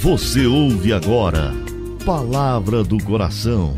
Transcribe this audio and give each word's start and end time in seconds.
Você 0.00 0.46
ouve 0.46 0.92
agora 0.92 1.52
Palavra 2.06 2.84
do 2.84 3.02
Coração. 3.02 3.76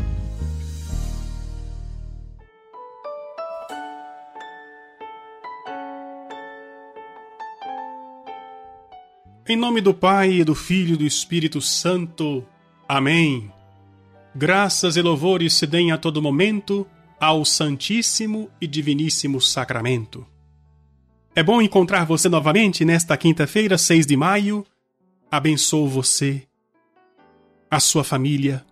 Em 9.49 9.57
nome 9.57 9.81
do 9.81 9.95
Pai, 9.95 10.33
e 10.33 10.43
do 10.43 10.53
Filho 10.53 10.93
e 10.93 10.97
do 10.97 11.03
Espírito 11.03 11.59
Santo. 11.59 12.45
Amém. 12.87 13.51
Graças 14.35 14.97
e 14.97 15.01
louvores 15.01 15.55
se 15.55 15.65
deem 15.65 15.91
a 15.91 15.97
todo 15.97 16.21
momento 16.21 16.85
ao 17.19 17.43
Santíssimo 17.43 18.47
e 18.61 18.67
Diviníssimo 18.67 19.41
Sacramento. 19.41 20.23
É 21.35 21.41
bom 21.41 21.63
encontrar 21.63 22.05
você 22.05 22.29
novamente 22.29 22.85
nesta 22.85 23.17
quinta-feira, 23.17 23.75
6 23.75 24.05
de 24.05 24.15
maio. 24.15 24.63
Abençoo 25.31 25.87
você, 25.87 26.45
a 27.69 27.79
sua 27.79 28.03
família, 28.03 28.65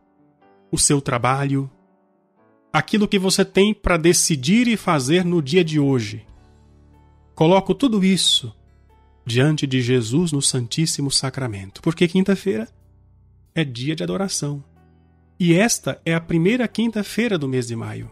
o 0.69 0.77
seu 0.77 0.99
trabalho, 0.99 1.71
aquilo 2.73 3.07
que 3.07 3.17
você 3.17 3.45
tem 3.45 3.73
para 3.73 3.95
decidir 3.95 4.67
e 4.67 4.75
fazer 4.75 5.23
no 5.23 5.41
dia 5.41 5.63
de 5.63 5.79
hoje. 5.79 6.25
Coloco 7.33 7.73
tudo 7.73 8.03
isso 8.03 8.53
diante 9.25 9.65
de 9.65 9.81
Jesus 9.81 10.33
no 10.33 10.41
Santíssimo 10.41 11.09
Sacramento, 11.09 11.81
porque 11.81 12.09
quinta-feira 12.09 12.67
é 13.55 13.63
dia 13.63 13.95
de 13.95 14.03
adoração. 14.03 14.61
E 15.39 15.53
esta 15.53 16.01
é 16.03 16.13
a 16.13 16.19
primeira 16.19 16.67
quinta-feira 16.67 17.37
do 17.37 17.47
mês 17.47 17.67
de 17.67 17.75
maio. 17.77 18.11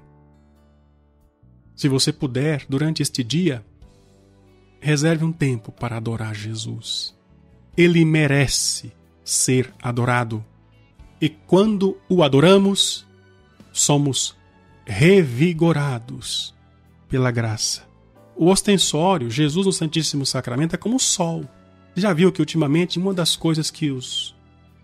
Se 1.75 1.89
você 1.89 2.13
puder, 2.13 2.65
durante 2.69 3.01
este 3.01 3.25
dia, 3.25 3.65
reserve 4.79 5.25
um 5.25 5.33
tempo 5.33 5.69
para 5.69 5.97
adorar 5.97 6.33
Jesus. 6.33 7.16
Ele 7.77 8.03
merece 8.03 8.91
ser 9.23 9.73
adorado. 9.81 10.43
E 11.21 11.29
quando 11.29 11.97
o 12.09 12.23
adoramos, 12.23 13.05
somos 13.71 14.35
revigorados 14.85 16.55
pela 17.07 17.31
graça. 17.31 17.87
O 18.35 18.49
ostensório, 18.49 19.29
Jesus 19.29 19.65
no 19.65 19.71
Santíssimo 19.71 20.25
Sacramento, 20.25 20.75
é 20.75 20.77
como 20.77 20.95
o 20.95 20.99
sol. 20.99 21.45
Já 21.95 22.13
viu 22.13 22.31
que 22.31 22.41
ultimamente 22.41 22.99
uma 22.99 23.13
das 23.13 23.35
coisas 23.35 23.71
que 23.71 23.89
os 23.91 24.35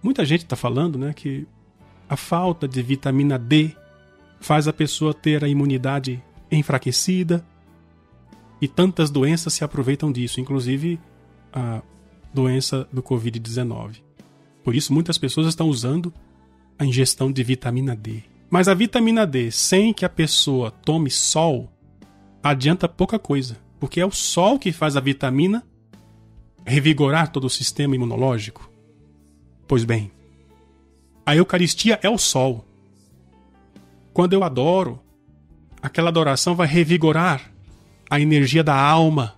muita 0.02 0.26
gente 0.26 0.44
está 0.44 0.56
falando, 0.56 1.00
né, 1.00 1.14
que 1.14 1.48
a 2.10 2.18
falta 2.18 2.68
de 2.68 2.82
vitamina 2.82 3.40
D 3.40 3.72
faz 4.42 4.68
a 4.68 4.74
pessoa 4.74 5.14
ter 5.14 5.44
a 5.44 5.48
imunidade 5.48 6.22
enfraquecida 6.52 7.46
e 8.60 8.68
tantas 8.68 9.10
doenças 9.10 9.54
se 9.54 9.64
aproveitam 9.64 10.12
disso, 10.12 10.42
inclusive 10.42 11.00
a 11.54 11.82
doença 12.34 12.88
do 12.92 13.04
Covid-19. 13.04 14.02
Por 14.64 14.76
isso, 14.76 14.94
muitas 14.94 15.18
pessoas 15.18 15.48
estão 15.48 15.68
usando 15.68 16.14
a 16.78 16.86
ingestão 16.86 17.32
de 17.32 17.44
vitamina 17.44 17.96
D. 17.96 18.24
Mas 18.50 18.68
a 18.68 18.74
vitamina 18.74 19.26
D, 19.26 19.52
sem 19.52 19.94
que 19.94 20.06
a 20.06 20.10
pessoa 20.10 20.72
tome 20.72 21.10
sol, 21.10 21.72
adianta 22.42 22.88
pouca 22.88 23.18
coisa, 23.18 23.58
porque 23.80 24.00
é 24.00 24.06
o 24.06 24.12
sol 24.12 24.60
que 24.60 24.72
faz 24.72 24.96
a 24.96 25.02
vitamina 25.02 25.64
revigorar 26.66 27.32
todo 27.32 27.46
o 27.46 27.50
sistema 27.50 27.96
imunológico. 27.96 28.70
Pois 29.68 29.84
bem, 29.84 30.12
a 31.26 31.36
Eucaristia 31.36 32.00
é 32.02 32.10
o 32.10 32.18
sol. 32.18 32.66
Quando 34.14 34.34
eu 34.34 34.44
adoro, 34.44 35.00
aquela 35.82 36.10
adoração 36.10 36.56
vai 36.56 36.68
revigorar 36.68 37.52
a 38.10 38.20
energia 38.20 38.64
da 38.64 38.76
alma. 38.76 39.36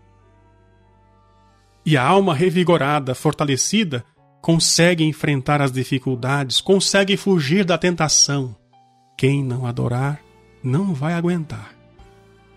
E 1.85 1.95
a 1.95 2.03
alma 2.03 2.33
revigorada, 2.33 3.13
fortalecida, 3.13 4.03
consegue 4.41 5.03
enfrentar 5.03 5.61
as 5.61 5.71
dificuldades, 5.71 6.59
consegue 6.59 7.15
fugir 7.15 7.63
da 7.63 7.77
tentação. 7.77 8.55
Quem 9.17 9.43
não 9.43 9.65
adorar 9.65 10.19
não 10.63 10.93
vai 10.93 11.13
aguentar. 11.13 11.75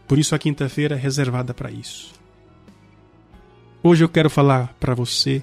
Por 0.07 0.19
isso 0.19 0.35
a 0.35 0.39
quinta-feira 0.39 0.97
é 0.97 0.99
reservada 0.99 1.53
para 1.53 1.71
isso. 1.71 2.15
Hoje 3.83 4.03
eu 4.03 4.09
quero 4.09 4.31
falar 4.31 4.75
para 4.81 4.95
você 4.95 5.43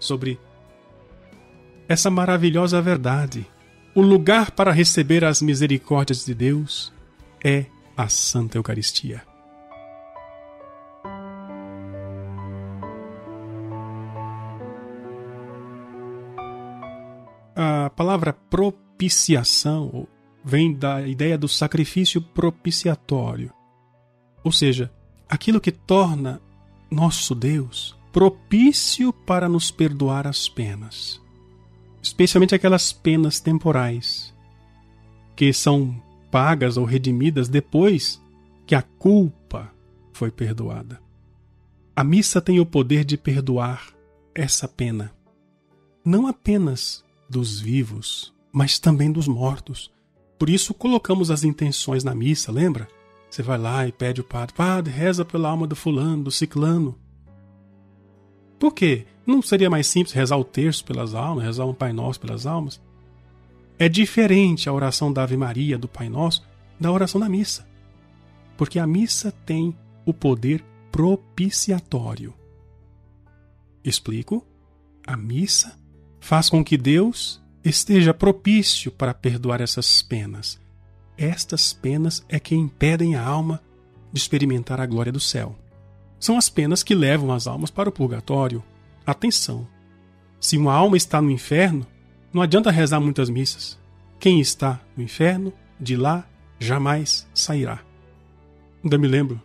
sobre 0.00 0.40
essa 1.88 2.10
maravilhosa 2.10 2.80
verdade. 2.80 3.46
O 3.94 4.00
lugar 4.00 4.50
para 4.50 4.72
receber 4.72 5.24
as 5.24 5.40
misericórdias 5.40 6.24
de 6.24 6.34
Deus 6.34 6.92
é 7.44 7.66
a 7.96 8.08
Santa 8.08 8.58
Eucaristia. 8.58 9.22
Palavra 17.96 18.32
propiciação 18.32 20.06
vem 20.44 20.72
da 20.72 21.06
ideia 21.08 21.36
do 21.36 21.48
sacrifício 21.48 22.20
propiciatório. 22.20 23.52
Ou 24.44 24.52
seja, 24.52 24.92
aquilo 25.28 25.60
que 25.60 25.72
torna 25.72 26.40
nosso 26.90 27.34
Deus 27.34 27.96
propício 28.12 29.12
para 29.12 29.48
nos 29.48 29.70
perdoar 29.70 30.26
as 30.26 30.48
penas, 30.48 31.20
especialmente 32.00 32.54
aquelas 32.54 32.92
penas 32.92 33.40
temporais, 33.40 34.32
que 35.34 35.52
são 35.52 36.00
pagas 36.30 36.76
ou 36.76 36.84
redimidas 36.84 37.48
depois 37.48 38.22
que 38.66 38.74
a 38.74 38.82
culpa 38.82 39.72
foi 40.12 40.30
perdoada. 40.30 41.00
A 41.94 42.04
missa 42.04 42.40
tem 42.40 42.60
o 42.60 42.66
poder 42.66 43.04
de 43.04 43.16
perdoar 43.16 43.88
essa 44.34 44.68
pena, 44.68 45.12
não 46.04 46.26
apenas 46.26 47.04
dos 47.28 47.60
vivos, 47.60 48.34
mas 48.52 48.78
também 48.78 49.10
dos 49.10 49.28
mortos. 49.28 49.90
Por 50.38 50.48
isso 50.48 50.74
colocamos 50.74 51.30
as 51.30 51.44
intenções 51.44 52.04
na 52.04 52.14
missa, 52.14 52.52
lembra? 52.52 52.88
Você 53.30 53.42
vai 53.42 53.58
lá 53.58 53.86
e 53.86 53.92
pede 53.92 54.20
o 54.20 54.24
padre, 54.24 54.54
padre, 54.54 54.92
reza 54.92 55.24
pela 55.24 55.48
alma 55.48 55.66
do 55.66 55.76
fulano, 55.76 56.24
do 56.24 56.30
ciclano. 56.30 56.98
Por 58.58 58.72
quê? 58.72 59.06
Não 59.26 59.42
seria 59.42 59.68
mais 59.68 59.86
simples 59.86 60.14
rezar 60.14 60.36
o 60.36 60.44
terço 60.44 60.84
pelas 60.84 61.14
almas, 61.14 61.44
rezar 61.44 61.66
um 61.66 61.74
Pai 61.74 61.92
Nosso 61.92 62.20
pelas 62.20 62.46
almas? 62.46 62.80
É 63.78 63.88
diferente 63.88 64.68
a 64.68 64.72
oração 64.72 65.12
da 65.12 65.22
Ave 65.22 65.36
Maria, 65.36 65.76
do 65.76 65.88
Pai 65.88 66.08
Nosso, 66.08 66.42
da 66.80 66.90
oração 66.90 67.20
da 67.20 67.28
missa. 67.28 67.66
Porque 68.56 68.78
a 68.78 68.86
missa 68.86 69.32
tem 69.44 69.76
o 70.06 70.14
poder 70.14 70.64
propiciatório. 70.90 72.32
Explico? 73.84 74.46
A 75.06 75.16
missa 75.16 75.78
faz 76.26 76.50
com 76.50 76.64
que 76.64 76.76
Deus 76.76 77.40
esteja 77.64 78.12
propício 78.12 78.90
para 78.90 79.14
perdoar 79.14 79.60
essas 79.60 80.02
penas 80.02 80.60
estas 81.18 81.72
penas 81.72 82.24
é 82.28 82.38
que 82.38 82.54
impedem 82.54 83.16
a 83.16 83.24
alma 83.24 83.62
de 84.12 84.20
experimentar 84.20 84.80
a 84.80 84.86
glória 84.86 85.12
do 85.12 85.20
céu. 85.20 85.56
São 86.20 86.36
as 86.36 86.48
penas 86.48 86.82
que 86.82 86.94
levam 86.94 87.32
as 87.32 87.46
almas 87.46 87.70
para 87.70 87.88
o 87.88 87.92
purgatório. 87.92 88.62
Atenção! 89.04 89.66
Se 90.38 90.56
uma 90.58 90.74
alma 90.74 90.96
está 90.96 91.20
no 91.20 91.30
inferno, 91.30 91.86
não 92.32 92.42
adianta 92.42 92.70
rezar 92.70 93.00
muitas 93.00 93.30
missas. 93.30 93.78
Quem 94.18 94.40
está 94.40 94.80
no 94.96 95.02
inferno, 95.02 95.52
de 95.80 95.96
lá 95.96 96.26
jamais 96.58 97.26
sairá. 97.34 97.80
Ainda 98.82 98.98
me 98.98 99.08
lembro 99.08 99.40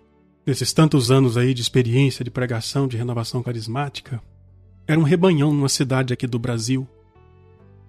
desses 0.46 0.74
tantos 0.74 1.10
anos 1.12 1.38
aí 1.38 1.54
de 1.54 1.62
experiência 1.62 2.24
de 2.24 2.32
pregação 2.32 2.88
de 2.88 2.98
renovação 2.98 3.42
carismática. 3.42 4.22
Era 4.92 5.00
um 5.00 5.04
rebanhão 5.04 5.54
numa 5.54 5.70
cidade 5.70 6.14
aqui 6.14 6.28
do 6.28 6.38
Brasil. 6.38 6.88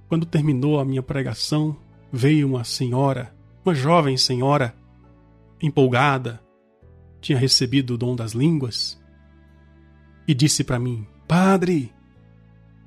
Quando 0.08 0.24
terminou 0.24 0.78
a 0.78 0.84
minha 0.84 1.02
pregação, 1.02 1.76
veio 2.12 2.46
uma 2.46 2.64
senhora 2.64 3.32
uma 3.64 3.74
jovem 3.74 4.16
senhora, 4.16 4.74
empolgada, 5.60 6.42
tinha 7.20 7.38
recebido 7.38 7.94
o 7.94 7.98
dom 7.98 8.16
das 8.16 8.32
línguas 8.32 9.00
e 10.26 10.34
disse 10.34 10.64
para 10.64 10.78
mim: 10.78 11.06
Padre, 11.26 11.92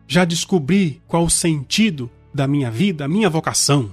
já 0.07 0.25
descobri 0.25 1.01
qual 1.07 1.23
o 1.23 1.29
sentido 1.29 2.09
da 2.33 2.47
minha 2.47 2.69
vida, 2.69 3.05
a 3.05 3.07
minha 3.07 3.29
vocação. 3.29 3.91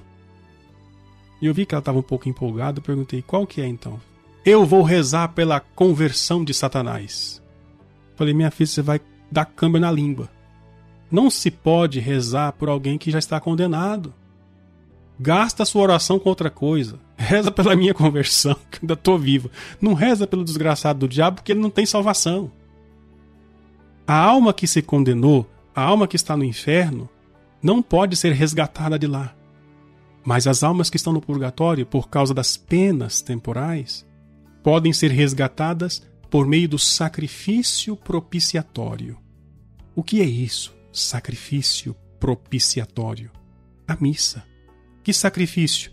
E 1.40 1.46
eu 1.46 1.54
vi 1.54 1.64
que 1.64 1.74
ela 1.74 1.80
estava 1.80 1.98
um 1.98 2.02
pouco 2.02 2.28
empolgada, 2.28 2.80
perguntei: 2.80 3.22
Qual 3.22 3.46
que 3.46 3.60
é 3.60 3.66
então? 3.66 4.00
Eu 4.44 4.66
vou 4.66 4.82
rezar 4.82 5.28
pela 5.28 5.60
conversão 5.60 6.44
de 6.44 6.52
Satanás. 6.52 7.40
Falei: 8.16 8.34
Minha 8.34 8.50
filha, 8.50 8.66
você 8.66 8.82
vai 8.82 9.00
dar 9.32 9.46
câmbio 9.46 9.80
na 9.80 9.90
língua. 9.90 10.28
Não 11.10 11.30
se 11.30 11.50
pode 11.50 11.98
rezar 12.00 12.52
por 12.52 12.68
alguém 12.68 12.98
que 12.98 13.10
já 13.10 13.18
está 13.18 13.40
condenado. 13.40 14.14
Gasta 15.18 15.64
sua 15.64 15.82
oração 15.82 16.18
com 16.18 16.28
outra 16.28 16.50
coisa. 16.50 16.98
Reza 17.16 17.50
pela 17.50 17.74
minha 17.76 17.94
conversão, 17.94 18.56
que 18.70 18.80
ainda 18.82 18.94
estou 18.94 19.18
vivo. 19.18 19.50
Não 19.80 19.94
reza 19.94 20.26
pelo 20.26 20.44
desgraçado 20.44 21.00
do 21.00 21.08
diabo, 21.08 21.36
porque 21.36 21.52
ele 21.52 21.60
não 21.60 21.70
tem 21.70 21.86
salvação. 21.86 22.50
A 24.06 24.14
alma 24.14 24.52
que 24.52 24.66
se 24.66 24.82
condenou, 24.82 25.48
a 25.74 25.82
alma 25.82 26.06
que 26.06 26.16
está 26.16 26.36
no 26.36 26.44
inferno, 26.44 27.08
não 27.62 27.80
pode 27.80 28.16
ser 28.16 28.32
resgatada 28.32 28.98
de 28.98 29.06
lá. 29.06 29.34
Mas 30.24 30.46
as 30.46 30.62
almas 30.62 30.90
que 30.90 30.96
estão 30.96 31.12
no 31.12 31.20
purgatório, 31.20 31.86
por 31.86 32.08
causa 32.08 32.34
das 32.34 32.56
penas 32.56 33.22
temporais, 33.22 34.06
podem 34.62 34.92
ser 34.92 35.10
resgatadas 35.10 36.02
por 36.32 36.46
meio 36.46 36.66
do 36.66 36.78
sacrifício 36.78 37.94
propiciatório. 37.94 39.18
O 39.94 40.02
que 40.02 40.22
é 40.22 40.24
isso? 40.24 40.74
Sacrifício 40.90 41.94
propiciatório? 42.18 43.30
A 43.86 43.94
missa. 44.00 44.42
Que 45.04 45.12
sacrifício? 45.12 45.92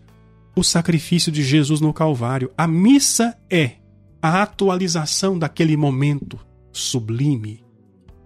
O 0.56 0.64
sacrifício 0.64 1.30
de 1.30 1.44
Jesus 1.44 1.82
no 1.82 1.92
Calvário. 1.92 2.54
A 2.58 2.66
missa 2.66 3.38
é 3.50 3.80
a 4.22 4.42
atualização 4.42 5.38
daquele 5.38 5.76
momento 5.76 6.40
sublime, 6.72 7.62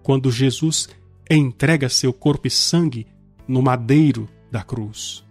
quando 0.00 0.30
Jesus 0.30 0.88
entrega 1.28 1.88
seu 1.88 2.12
corpo 2.12 2.46
e 2.46 2.50
sangue 2.50 3.08
no 3.48 3.60
madeiro 3.60 4.28
da 4.52 4.62
cruz. 4.62 5.26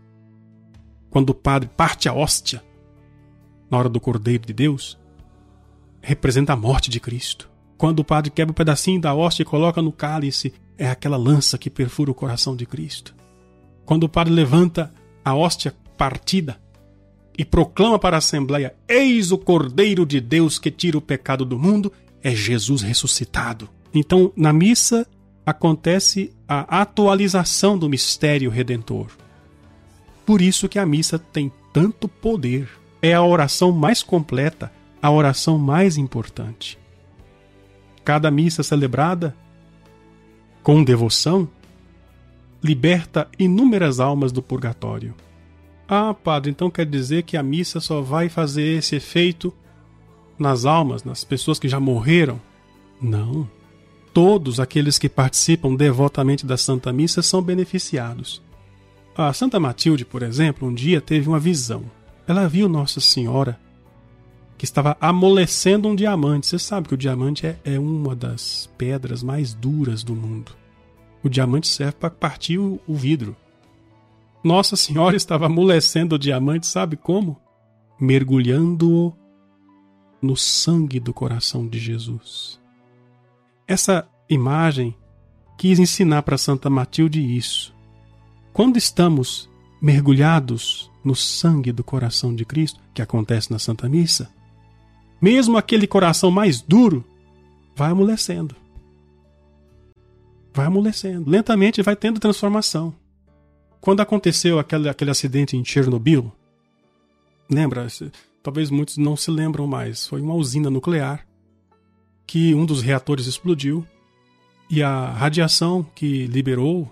Quando 1.09 1.29
o 1.29 1.33
padre 1.33 1.69
parte 1.77 2.09
a 2.09 2.13
hóstia, 2.13 2.61
na 3.71 3.77
hora 3.77 3.87
do 3.87 4.01
Cordeiro 4.01 4.45
de 4.45 4.51
Deus, 4.51 5.01
representa 6.03 6.53
a 6.53 6.57
morte 6.57 6.89
de 6.89 6.99
Cristo. 6.99 7.49
Quando 7.77 8.01
o 8.01 8.03
padre 8.03 8.29
quebra 8.29 8.51
um 8.51 8.55
pedacinho 8.55 8.99
da 8.99 9.15
hóstia 9.15 9.43
e 9.43 9.45
coloca 9.45 9.81
no 9.81 9.91
cálice, 9.91 10.53
é 10.77 10.87
aquela 10.87 11.17
lança 11.17 11.57
que 11.57 11.69
perfura 11.69 12.11
o 12.11 12.15
coração 12.15 12.55
de 12.55 12.65
Cristo. 12.65 13.15
Quando 13.85 14.03
o 14.03 14.09
padre 14.09 14.33
levanta 14.33 14.93
a 15.23 15.33
hóstia 15.33 15.73
partida 15.97 16.59
e 17.37 17.45
proclama 17.45 17.97
para 17.97 18.17
a 18.17 18.19
Assembleia: 18.19 18.75
Eis 18.87 19.31
o 19.31 19.37
Cordeiro 19.37 20.05
de 20.05 20.19
Deus 20.19 20.59
que 20.59 20.69
tira 20.69 20.97
o 20.97 21.01
pecado 21.01 21.45
do 21.45 21.57
mundo, 21.57 21.91
é 22.21 22.35
Jesus 22.35 22.81
ressuscitado. 22.81 23.69
Então, 23.93 24.31
na 24.35 24.51
missa, 24.51 25.07
acontece 25.45 26.33
a 26.47 26.81
atualização 26.81 27.77
do 27.77 27.89
mistério 27.89 28.49
redentor. 28.49 29.07
Por 30.25 30.41
isso 30.41 30.69
que 30.69 30.79
a 30.79 30.85
missa 30.85 31.17
tem 31.17 31.51
tanto 31.71 32.07
poder. 32.07 32.69
É 33.01 33.13
a 33.13 33.21
oração 33.21 33.71
mais 33.73 34.01
completa, 34.01 34.71
a 35.03 35.11
oração 35.11 35.57
mais 35.57 35.97
importante. 35.97 36.79
Cada 38.05 38.31
missa 38.31 38.63
celebrada 38.63 39.35
com 40.63 40.81
devoção 40.81 41.45
liberta 42.63 43.27
inúmeras 43.37 43.99
almas 43.99 44.31
do 44.31 44.41
purgatório. 44.41 45.13
Ah, 45.89 46.13
padre, 46.13 46.51
então 46.51 46.71
quer 46.71 46.85
dizer 46.85 47.23
que 47.23 47.35
a 47.35 47.43
missa 47.43 47.81
só 47.81 47.99
vai 47.99 48.29
fazer 48.29 48.77
esse 48.77 48.95
efeito 48.95 49.53
nas 50.39 50.63
almas, 50.63 51.03
nas 51.03 51.25
pessoas 51.25 51.59
que 51.59 51.67
já 51.67 51.81
morreram? 51.81 52.39
Não. 53.01 53.45
Todos 54.13 54.57
aqueles 54.57 54.97
que 54.97 55.09
participam 55.09 55.75
devotamente 55.75 56.45
da 56.45 56.55
Santa 56.55 56.93
Missa 56.93 57.21
são 57.21 57.41
beneficiados. 57.41 58.41
A 59.17 59.33
Santa 59.33 59.59
Matilde, 59.59 60.05
por 60.05 60.23
exemplo, 60.23 60.65
um 60.65 60.73
dia 60.73 61.01
teve 61.01 61.27
uma 61.27 61.39
visão. 61.39 61.83
Ela 62.25 62.47
viu 62.47 62.69
Nossa 62.69 63.01
Senhora 63.01 63.59
que 64.63 64.65
estava 64.65 64.95
amolecendo 65.01 65.89
um 65.89 65.95
diamante. 65.95 66.47
Você 66.47 66.57
sabe 66.57 66.87
que 66.87 66.93
o 66.93 66.97
diamante 66.97 67.45
é, 67.45 67.59
é 67.65 67.77
uma 67.77 68.15
das 68.15 68.69
pedras 68.77 69.21
mais 69.21 69.53
duras 69.53 70.05
do 70.05 70.15
mundo. 70.15 70.53
O 71.21 71.27
diamante 71.27 71.67
serve 71.67 71.97
para 71.99 72.09
partir 72.09 72.57
o, 72.57 72.79
o 72.87 72.95
vidro. 72.95 73.35
Nossa 74.41 74.77
Senhora 74.77 75.17
estava 75.19 75.47
amolecendo 75.47 76.15
o 76.15 76.17
diamante, 76.17 76.65
sabe 76.65 76.95
como? 76.95 77.37
Mergulhando-o 77.99 79.13
no 80.21 80.37
sangue 80.37 80.97
do 80.97 81.13
coração 81.13 81.67
de 81.67 81.77
Jesus. 81.77 82.57
Essa 83.67 84.07
imagem 84.29 84.95
quis 85.57 85.77
ensinar 85.77 86.23
para 86.23 86.37
Santa 86.37 86.69
Matilde 86.69 87.19
isso. 87.19 87.75
Quando 88.53 88.77
estamos 88.77 89.49
mergulhados 89.81 90.89
no 91.03 91.17
sangue 91.17 91.73
do 91.73 91.83
coração 91.83 92.33
de 92.33 92.45
Cristo, 92.45 92.79
que 92.93 93.01
acontece 93.01 93.51
na 93.51 93.59
Santa 93.59 93.89
Missa, 93.89 94.31
mesmo 95.21 95.57
aquele 95.57 95.87
coração 95.87 96.29
mais 96.29 96.61
duro 96.61 97.03
vai 97.75 97.91
amolecendo. 97.91 98.55
Vai 100.53 100.67
amolecendo. 100.67 101.29
Lentamente 101.29 101.81
vai 101.81 101.95
tendo 101.95 102.19
transformação. 102.19 102.93
Quando 103.81 104.01
aconteceu 104.01 104.59
aquele, 104.59 104.87
aquele 104.87 105.11
acidente 105.11 105.57
em 105.57 105.65
Chernobyl, 105.65 106.31
lembra? 107.49 107.87
Talvez 108.41 108.69
muitos 108.69 108.97
não 108.97 109.17
se 109.17 109.31
lembram 109.31 109.67
mais. 109.67 110.07
Foi 110.07 110.21
uma 110.21 110.35
usina 110.35 110.69
nuclear 110.69 111.25
que 112.25 112.53
um 112.53 112.65
dos 112.65 112.81
reatores 112.81 113.25
explodiu 113.25 113.85
e 114.69 114.81
a 114.81 115.09
radiação 115.09 115.83
que 115.95 116.25
liberou 116.27 116.89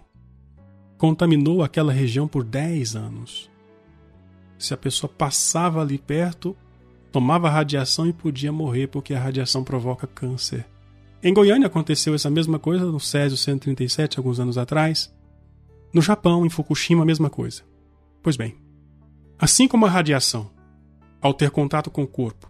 contaminou 0.97 1.63
aquela 1.63 1.91
região 1.91 2.27
por 2.27 2.43
10 2.43 2.95
anos. 2.95 3.49
Se 4.59 4.73
a 4.73 4.77
pessoa 4.77 5.11
passava 5.11 5.81
ali 5.81 5.97
perto, 5.97 6.55
tomava 7.11 7.49
radiação 7.49 8.07
e 8.07 8.13
podia 8.13 8.51
morrer 8.51 8.87
porque 8.87 9.13
a 9.13 9.19
radiação 9.19 9.63
provoca 9.63 10.07
câncer. 10.07 10.65
Em 11.21 11.33
Goiânia 11.33 11.67
aconteceu 11.67 12.15
essa 12.15 12.29
mesma 12.29 12.57
coisa 12.57 12.85
no 12.85 12.99
Césio 12.99 13.37
137, 13.37 14.17
alguns 14.17 14.39
anos 14.39 14.57
atrás. 14.57 15.13
No 15.93 16.01
Japão, 16.01 16.45
em 16.45 16.49
Fukushima, 16.49 17.03
a 17.03 17.05
mesma 17.05 17.29
coisa. 17.29 17.63
Pois 18.23 18.37
bem, 18.37 18.55
assim 19.37 19.67
como 19.67 19.85
a 19.85 19.89
radiação, 19.89 20.49
ao 21.21 21.33
ter 21.33 21.51
contato 21.51 21.91
com 21.91 22.03
o 22.03 22.07
corpo, 22.07 22.49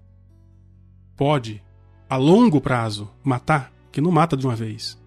pode, 1.18 1.62
a 2.10 2.16
longo 2.16 2.62
prazo, 2.62 3.10
matar, 3.24 3.74
que 3.92 4.00
não 4.00 4.12
mata 4.12 4.38
de 4.38 4.46
uma 4.46 4.56
vez. 4.56 4.98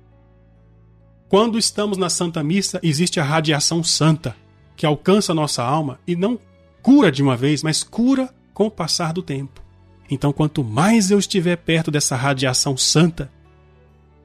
Quando 1.29 1.59
estamos 1.59 1.97
na 1.97 2.11
Santa 2.11 2.43
Missa, 2.43 2.79
existe 2.83 3.19
a 3.19 3.25
radiação 3.25 3.83
santa, 3.83 4.37
que 4.77 4.85
alcança 4.85 5.33
a 5.33 5.35
nossa 5.35 5.63
alma 5.63 5.99
e 6.07 6.15
não 6.15 6.39
cura 6.83 7.11
de 7.11 7.23
uma 7.23 7.37
vez, 7.37 7.63
mas 7.63 7.83
cura 7.83 8.35
com 8.55 8.67
o 8.67 8.71
passar 8.71 9.13
do 9.13 9.23
tempo. 9.23 9.63
Então, 10.11 10.33
quanto 10.33 10.65
mais 10.65 11.11
eu 11.11 11.19
estiver 11.19 11.57
perto 11.57 11.91
dessa 11.91 12.17
radiação 12.17 12.77
santa, 12.77 13.31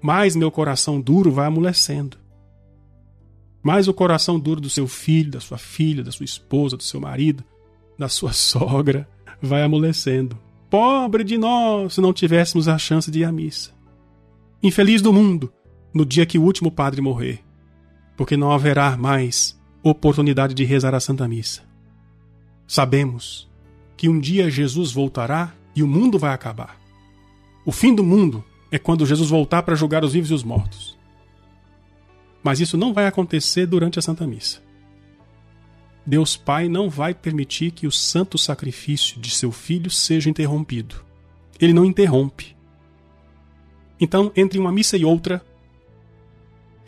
mais 0.01 0.35
meu 0.35 0.49
coração 0.49 1.01
duro 1.01 1.31
vai 1.31 1.47
amolecendo 1.47 2.17
mais 3.61 3.87
o 3.87 3.93
coração 3.93 4.39
duro 4.39 4.61
do 4.61 4.69
seu 4.69 4.87
filho, 4.87 5.31
da 5.31 5.39
sua 5.39 5.57
filha, 5.57 6.03
da 6.03 6.11
sua 6.11 6.23
esposa, 6.23 6.77
do 6.77 6.83
seu 6.83 6.99
marido, 6.99 7.43
da 7.97 8.07
sua 8.07 8.31
sogra, 8.33 9.07
vai 9.41 9.63
amolecendo. 9.63 10.37
Pobre 10.69 11.23
de 11.23 11.37
nós 11.37 11.95
se 11.95 12.01
não 12.01 12.13
tivéssemos 12.13 12.67
a 12.67 12.77
chance 12.77 13.09
de 13.09 13.19
ir 13.19 13.23
à 13.25 13.31
missa. 13.31 13.71
Infeliz 14.61 15.01
do 15.01 15.13
mundo 15.13 15.51
no 15.93 16.05
dia 16.05 16.25
que 16.25 16.37
o 16.37 16.43
último 16.43 16.71
padre 16.71 17.01
morrer, 17.01 17.43
porque 18.15 18.37
não 18.37 18.51
haverá 18.51 18.95
mais 18.95 19.59
oportunidade 19.81 20.53
de 20.53 20.63
rezar 20.63 20.93
a 20.93 20.99
Santa 20.99 21.27
Missa. 21.27 21.63
Sabemos 22.67 23.48
que 23.99 24.07
um 24.07 24.17
dia 24.17 24.49
Jesus 24.49 24.93
voltará 24.93 25.53
e 25.75 25.83
o 25.83 25.87
mundo 25.87 26.17
vai 26.17 26.33
acabar. 26.33 26.79
O 27.65 27.71
fim 27.73 27.93
do 27.93 28.01
mundo 28.01 28.41
é 28.71 28.79
quando 28.79 29.05
Jesus 29.05 29.29
voltar 29.29 29.61
para 29.63 29.75
julgar 29.75 30.05
os 30.05 30.13
vivos 30.13 30.31
e 30.31 30.33
os 30.33 30.41
mortos. 30.41 30.97
Mas 32.41 32.61
isso 32.61 32.77
não 32.77 32.93
vai 32.93 33.07
acontecer 33.07 33.65
durante 33.65 33.99
a 33.99 34.01
Santa 34.01 34.25
Missa. 34.25 34.61
Deus 36.05 36.37
Pai 36.37 36.69
não 36.69 36.89
vai 36.89 37.13
permitir 37.13 37.71
que 37.71 37.85
o 37.85 37.91
santo 37.91 38.37
sacrifício 38.37 39.19
de 39.19 39.31
seu 39.31 39.51
filho 39.51 39.91
seja 39.91 40.29
interrompido. 40.29 41.03
Ele 41.59 41.73
não 41.73 41.83
interrompe. 41.83 42.55
Então, 43.99 44.31
entre 44.33 44.57
uma 44.57 44.71
missa 44.71 44.95
e 44.95 45.03
outra, 45.03 45.45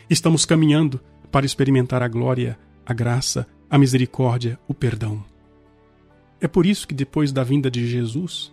estamos 0.08 0.46
caminhando 0.46 0.98
para 1.30 1.44
experimentar 1.44 2.02
a 2.02 2.08
glória, 2.08 2.58
a 2.86 2.94
graça, 2.94 3.46
a 3.68 3.76
misericórdia, 3.76 4.58
o 4.66 4.72
perdão. 4.72 5.30
É 6.42 6.48
por 6.48 6.66
isso 6.66 6.88
que 6.88 6.94
depois 6.94 7.30
da 7.30 7.44
vinda 7.44 7.70
de 7.70 7.86
Jesus, 7.86 8.52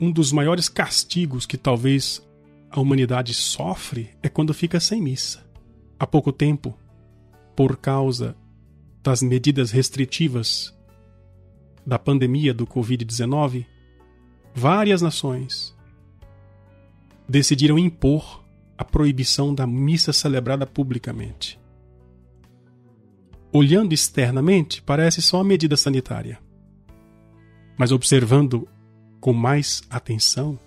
um 0.00 0.10
dos 0.10 0.32
maiores 0.32 0.68
castigos 0.68 1.46
que 1.46 1.56
talvez 1.56 2.20
a 2.68 2.80
humanidade 2.80 3.32
sofre 3.34 4.10
é 4.20 4.28
quando 4.28 4.52
fica 4.52 4.80
sem 4.80 5.00
missa. 5.00 5.48
Há 5.96 6.04
pouco 6.04 6.32
tempo, 6.32 6.76
por 7.54 7.76
causa 7.76 8.34
das 9.00 9.22
medidas 9.22 9.70
restritivas 9.70 10.76
da 11.86 12.00
pandemia 12.00 12.52
do 12.52 12.66
Covid-19, 12.66 13.64
várias 14.52 15.00
nações 15.00 15.72
decidiram 17.28 17.78
impor 17.78 18.44
a 18.76 18.84
proibição 18.84 19.54
da 19.54 19.68
missa 19.68 20.12
celebrada 20.12 20.66
publicamente. 20.66 21.60
Olhando 23.52 23.92
externamente, 23.92 24.82
parece 24.82 25.22
só 25.22 25.36
uma 25.36 25.44
medida 25.44 25.76
sanitária. 25.76 26.47
Mas 27.78 27.92
observando 27.92 28.68
com 29.20 29.32
mais 29.32 29.82
atenção, 29.88 30.58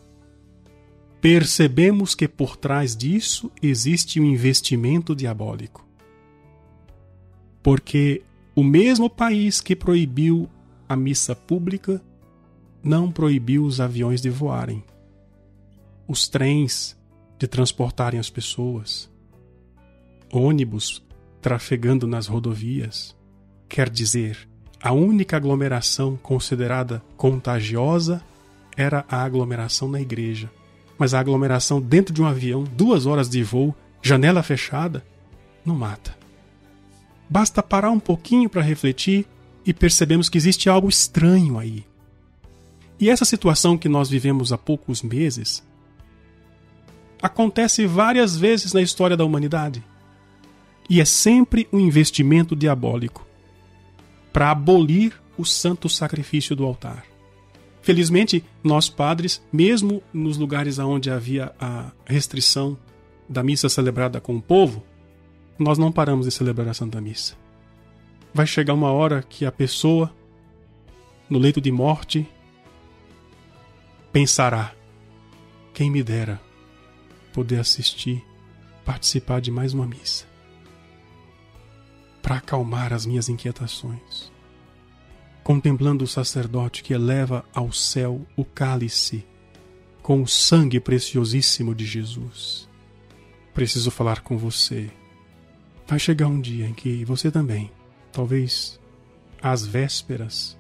percebemos 1.20 2.16
que 2.16 2.28
por 2.28 2.56
trás 2.56 2.96
disso 2.96 3.52
existe 3.62 4.20
um 4.20 4.26
investimento 4.26 5.16
diabólico. 5.16 5.86
Porque 7.62 8.24
o 8.56 8.64
mesmo 8.64 9.10
país 9.10 9.62
que 9.62 9.76
proibiu 9.76 10.50
a 10.90 10.96
missa 10.96 11.36
pública 11.36 12.02
não 12.84 13.12
proibiu 13.12 13.64
os 13.64 13.80
aviões 13.80 14.22
de 14.22 14.30
voarem, 14.30 14.84
os 16.08 16.28
trens 16.28 16.98
de 17.38 17.48
transportarem 17.48 18.20
as 18.20 18.30
pessoas, 18.30 19.10
ônibus 20.32 21.04
trafegando 21.42 22.08
nas 22.08 22.28
rodovias. 22.28 23.16
Quer 23.68 23.90
dizer, 23.90 24.50
a 24.82 24.92
única 24.92 25.38
aglomeração 25.38 26.18
considerada 26.22 27.04
contagiosa 27.16 28.22
era 28.76 29.06
a 29.08 29.24
aglomeração 29.24 29.88
na 29.88 30.02
igreja 30.02 30.50
mas 31.02 31.16
a 31.16 31.20
aglomeração 31.20 31.82
dentro 31.82 32.14
de 32.14 32.22
um 32.22 32.28
avião, 32.28 32.64
duas 32.64 33.08
horas 33.08 33.28
de 33.28 33.42
voo, 33.42 33.76
janela 34.04 34.44
fechada, 34.44 35.04
não 35.66 35.74
mata. 35.74 36.16
Basta 37.28 37.64
parar 37.64 37.90
um 37.90 38.00
pouquinho 38.00 38.48
para 38.48 38.62
refletir 38.62 39.26
e 39.66 39.74
percebemos 39.74 40.30
que 40.30 40.38
existe 40.38 40.70
algo 40.70 40.88
estranho 40.88 41.58
aí. 41.58 41.88
E 43.00 43.10
essa 43.10 43.26
situação 43.26 43.80
que 43.80 43.90
nós 43.90 44.12
vivemos 44.12 44.54
há 44.54 44.60
poucos 44.60 45.02
meses 45.02 45.64
acontece 47.20 47.88
várias 47.88 48.38
vezes 48.38 48.72
na 48.72 48.82
história 48.84 49.18
da 49.18 49.26
humanidade. 49.26 49.84
E 50.88 51.02
é 51.02 51.06
sempre 51.06 51.68
um 51.74 51.80
investimento 51.80 52.56
diabólico 52.56 53.26
para 54.32 54.52
abolir 54.52 55.14
o 55.38 55.46
santo 55.46 55.90
sacrifício 55.90 56.56
do 56.56 56.66
altar. 56.66 57.06
Felizmente, 57.82 58.44
nós 58.64 58.88
padres, 58.90 59.42
mesmo 59.52 60.04
nos 60.14 60.38
lugares 60.38 60.78
onde 60.78 61.10
havia 61.10 61.52
a 61.60 61.92
restrição 62.06 62.78
da 63.28 63.42
missa 63.42 63.70
celebrada 63.70 64.22
com 64.22 64.36
o 64.36 64.42
povo, 64.42 64.84
nós 65.58 65.78
não 65.78 65.92
paramos 65.92 66.26
de 66.26 66.32
celebrar 66.32 66.68
a 66.68 66.74
Santa 66.74 67.02
Missa. 67.02 67.36
Vai 68.34 68.46
chegar 68.46 68.74
uma 68.74 68.92
hora 68.92 69.24
que 69.24 69.46
a 69.46 69.52
pessoa, 69.52 70.14
no 71.30 71.40
leito 71.40 71.60
de 71.60 71.72
morte, 71.72 72.28
pensará: 74.12 74.74
quem 75.74 75.90
me 75.90 76.04
dera 76.04 76.40
poder 77.34 77.60
assistir, 77.60 78.24
participar 78.86 79.42
de 79.42 79.50
mais 79.52 79.74
uma 79.74 79.88
missa, 79.88 80.26
para 82.22 82.38
acalmar 82.38 82.94
as 82.94 83.06
minhas 83.06 83.30
inquietações 83.30 84.32
contemplando 85.44 86.04
o 86.04 86.08
sacerdote 86.08 86.84
que 86.84 86.94
eleva 86.94 87.44
ao 87.54 87.72
céu 87.72 88.26
o 88.36 88.46
cálice 88.46 89.26
com 90.02 90.22
o 90.22 90.28
sangue 90.28 90.80
preciosíssimo 90.80 91.76
de 91.76 91.86
Jesus. 91.86 92.70
Preciso 93.54 93.92
falar 93.92 94.22
com 94.22 94.38
você. 94.38 94.90
Vai 95.88 96.00
chegar 96.00 96.28
um 96.28 96.40
dia 96.40 96.68
em 96.68 96.74
que 96.74 97.04
você 97.06 97.30
também, 97.30 97.72
talvez 98.12 98.80
às 99.42 99.66
vésperas 99.66 100.58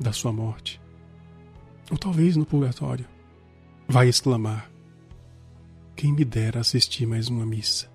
da 0.00 0.12
sua 0.12 0.32
morte, 0.32 0.80
ou 1.90 1.96
talvez 1.96 2.36
no 2.36 2.44
purgatório, 2.44 3.06
vai 3.86 4.08
exclamar: 4.08 4.70
Quem 5.94 6.12
me 6.12 6.24
dera 6.24 6.60
assistir 6.60 7.06
mais 7.06 7.28
uma 7.28 7.46
missa. 7.46 7.90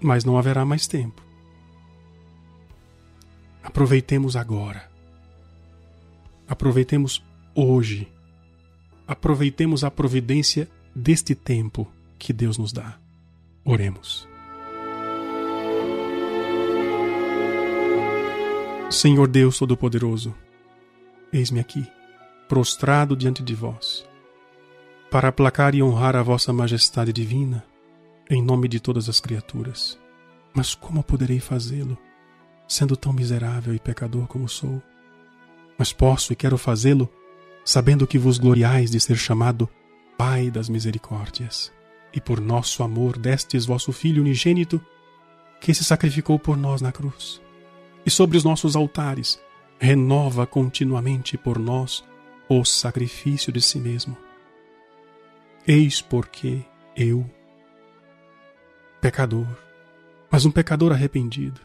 Mas 0.00 0.24
não 0.24 0.36
haverá 0.36 0.64
mais 0.64 0.86
tempo. 0.86 1.25
Aproveitemos 3.66 4.36
agora. 4.36 4.88
Aproveitemos 6.48 7.20
hoje. 7.52 8.06
Aproveitemos 9.08 9.82
a 9.82 9.90
providência 9.90 10.70
deste 10.94 11.34
tempo 11.34 11.90
que 12.16 12.32
Deus 12.32 12.56
nos 12.56 12.72
dá. 12.72 12.96
Oremos. 13.64 14.28
Senhor 18.88 19.26
Deus 19.26 19.58
Todo-Poderoso, 19.58 20.32
eis-me 21.32 21.58
aqui, 21.58 21.84
prostrado 22.48 23.16
diante 23.16 23.42
de 23.42 23.52
vós, 23.52 24.08
para 25.10 25.26
aplacar 25.26 25.74
e 25.74 25.82
honrar 25.82 26.14
a 26.14 26.22
vossa 26.22 26.52
majestade 26.52 27.12
divina, 27.12 27.64
em 28.30 28.40
nome 28.40 28.68
de 28.68 28.78
todas 28.78 29.08
as 29.08 29.18
criaturas. 29.18 29.98
Mas 30.54 30.72
como 30.72 31.02
poderei 31.02 31.40
fazê-lo? 31.40 31.98
Sendo 32.66 32.96
tão 32.96 33.12
miserável 33.12 33.74
e 33.74 33.78
pecador 33.78 34.26
como 34.26 34.48
sou. 34.48 34.82
Mas 35.78 35.92
posso 35.92 36.32
e 36.32 36.36
quero 36.36 36.58
fazê-lo, 36.58 37.08
sabendo 37.64 38.06
que 38.06 38.18
vos 38.18 38.38
gloriais 38.38 38.90
de 38.90 39.00
ser 39.00 39.16
chamado 39.16 39.68
Pai 40.16 40.50
das 40.50 40.68
misericórdias, 40.68 41.70
e 42.12 42.20
por 42.20 42.40
nosso 42.40 42.82
amor 42.82 43.18
destes 43.18 43.66
vosso 43.66 43.92
Filho 43.92 44.22
unigênito, 44.22 44.80
que 45.60 45.74
se 45.74 45.84
sacrificou 45.84 46.38
por 46.38 46.56
nós 46.56 46.80
na 46.80 46.90
cruz, 46.90 47.40
e 48.04 48.10
sobre 48.10 48.36
os 48.38 48.44
nossos 48.44 48.76
altares 48.76 49.38
renova 49.78 50.46
continuamente 50.46 51.36
por 51.36 51.58
nós 51.58 52.02
o 52.48 52.64
sacrifício 52.64 53.52
de 53.52 53.60
si 53.60 53.78
mesmo. 53.78 54.16
Eis 55.66 56.00
porque 56.00 56.64
eu, 56.96 57.28
pecador, 59.00 59.46
mas 60.30 60.46
um 60.46 60.50
pecador 60.50 60.92
arrependido, 60.92 61.60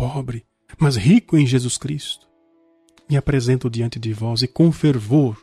pobre, 0.00 0.46
mas 0.78 0.96
rico 0.96 1.36
em 1.36 1.46
Jesus 1.46 1.76
Cristo, 1.76 2.26
me 3.06 3.18
apresento 3.18 3.68
diante 3.68 3.98
de 3.98 4.14
vós 4.14 4.40
e 4.40 4.48
com 4.48 4.72
fervor 4.72 5.36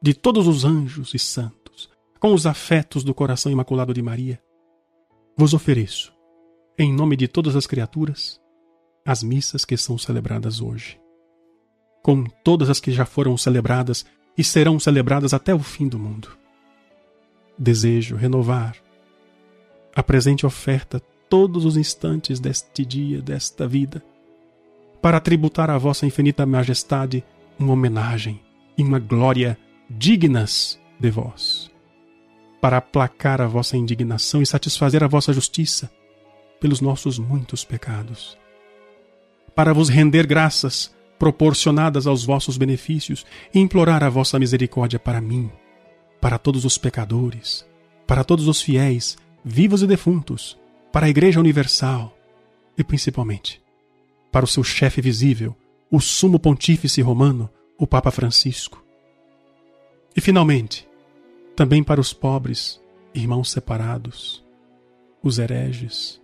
de 0.00 0.14
todos 0.14 0.46
os 0.46 0.64
anjos 0.64 1.12
e 1.12 1.18
santos, 1.18 1.90
com 2.20 2.32
os 2.32 2.46
afetos 2.46 3.02
do 3.02 3.12
coração 3.12 3.50
imaculado 3.50 3.92
de 3.92 4.00
Maria, 4.00 4.40
vos 5.36 5.54
ofereço, 5.54 6.14
em 6.78 6.92
nome 6.92 7.16
de 7.16 7.26
todas 7.26 7.56
as 7.56 7.66
criaturas, 7.66 8.40
as 9.04 9.24
missas 9.24 9.64
que 9.64 9.76
são 9.76 9.98
celebradas 9.98 10.60
hoje, 10.60 11.00
com 12.00 12.22
todas 12.44 12.70
as 12.70 12.78
que 12.78 12.92
já 12.92 13.04
foram 13.04 13.36
celebradas 13.36 14.06
e 14.38 14.44
serão 14.44 14.78
celebradas 14.78 15.34
até 15.34 15.52
o 15.52 15.58
fim 15.58 15.88
do 15.88 15.98
mundo. 15.98 16.28
Desejo 17.58 18.14
renovar 18.14 18.76
a 19.96 20.02
presente 20.02 20.46
oferta 20.46 21.02
todos 21.28 21.64
os 21.64 21.76
instantes 21.76 22.40
deste 22.40 22.84
dia, 22.84 23.20
desta 23.20 23.66
vida, 23.66 24.02
para 25.00 25.20
tributar 25.20 25.70
à 25.70 25.76
vossa 25.76 26.06
infinita 26.06 26.46
majestade 26.46 27.24
uma 27.58 27.72
homenagem 27.72 28.40
e 28.76 28.82
uma 28.82 28.98
glória 28.98 29.58
dignas 29.88 30.80
de 30.98 31.10
vós, 31.10 31.70
para 32.60 32.78
aplacar 32.78 33.40
a 33.40 33.46
vossa 33.46 33.76
indignação 33.76 34.40
e 34.40 34.46
satisfazer 34.46 35.04
a 35.04 35.06
vossa 35.06 35.32
justiça 35.32 35.90
pelos 36.60 36.80
nossos 36.80 37.18
muitos 37.18 37.64
pecados, 37.64 38.38
para 39.54 39.74
vos 39.74 39.88
render 39.88 40.26
graças 40.26 40.94
proporcionadas 41.18 42.06
aos 42.06 42.24
vossos 42.24 42.56
benefícios 42.56 43.24
e 43.52 43.60
implorar 43.60 44.02
a 44.02 44.08
vossa 44.08 44.38
misericórdia 44.38 44.98
para 44.98 45.20
mim, 45.20 45.50
para 46.20 46.38
todos 46.38 46.64
os 46.64 46.78
pecadores, 46.78 47.66
para 48.06 48.24
todos 48.24 48.48
os 48.48 48.60
fiéis, 48.60 49.16
vivos 49.44 49.82
e 49.82 49.86
defuntos, 49.86 50.58
para 50.94 51.06
a 51.06 51.10
Igreja 51.10 51.40
Universal 51.40 52.16
e 52.78 52.84
principalmente 52.84 53.60
para 54.30 54.44
o 54.44 54.48
seu 54.48 54.62
chefe 54.62 55.00
visível, 55.00 55.56
o 55.90 56.00
Sumo 56.00 56.38
Pontífice 56.38 57.02
Romano, 57.02 57.50
o 57.76 57.84
Papa 57.84 58.12
Francisco. 58.12 58.80
E 60.14 60.20
finalmente, 60.20 60.88
também 61.56 61.82
para 61.82 62.00
os 62.00 62.12
pobres, 62.12 62.80
irmãos 63.12 63.50
separados, 63.50 64.44
os 65.20 65.40
hereges, 65.40 66.20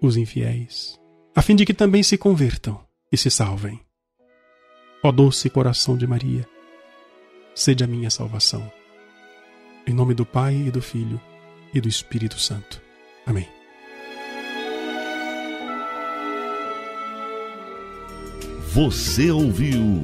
os 0.00 0.16
infiéis, 0.16 1.00
a 1.34 1.42
fim 1.42 1.56
de 1.56 1.66
que 1.66 1.74
também 1.74 2.04
se 2.04 2.16
convertam 2.16 2.80
e 3.10 3.16
se 3.16 3.28
salvem. 3.28 3.80
Ó 5.02 5.10
doce 5.10 5.50
coração 5.50 5.96
de 5.96 6.06
Maria, 6.06 6.48
sede 7.56 7.82
a 7.82 7.88
minha 7.88 8.10
salvação. 8.10 8.70
Em 9.84 9.92
nome 9.92 10.14
do 10.14 10.24
Pai 10.24 10.54
e 10.54 10.70
do 10.70 10.80
Filho 10.80 11.20
e 11.74 11.80
do 11.80 11.88
Espírito 11.88 12.38
Santo. 12.38 12.80
Amém. 13.26 13.55
Você 18.76 19.30
ouviu 19.30 20.02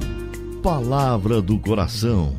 Palavra 0.63 1.43
do 1.43 1.59
Coração 1.59 2.35